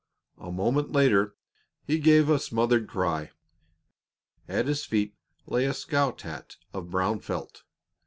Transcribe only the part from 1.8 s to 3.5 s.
he gave a smothered cry.